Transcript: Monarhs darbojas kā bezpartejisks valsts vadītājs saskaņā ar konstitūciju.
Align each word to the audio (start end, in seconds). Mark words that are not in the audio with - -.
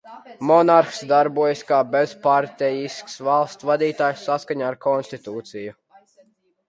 Monarhs 0.51 1.01
darbojas 1.11 1.61
kā 1.71 1.81
bezpartejisks 1.95 3.19
valsts 3.29 3.69
vadītājs 3.71 4.25
saskaņā 4.31 4.67
ar 4.75 4.79
konstitūciju. 4.87 5.77